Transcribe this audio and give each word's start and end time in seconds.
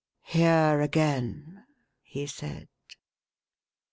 "Here 0.23 0.81
again!" 0.81 1.63
he 2.01 2.25
said. 2.25 2.69